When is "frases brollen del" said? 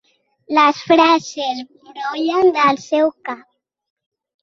0.91-2.83